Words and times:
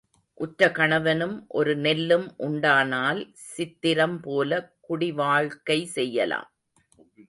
உற்ற 0.37 0.69
கணவனும் 0.71 1.35
ஒரு 1.47 1.75
நெல்லும் 1.77 2.27
உண்டானால் 2.37 3.21
சித்திரம் 3.33 4.19
போலே 4.19 4.59
குடிவாழ்க்கை 4.87 5.79
செய்யலாம். 5.97 6.49